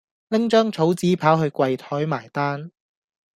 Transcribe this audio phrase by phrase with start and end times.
[0.29, 2.71] 拎張草紙跑去櫃枱埋單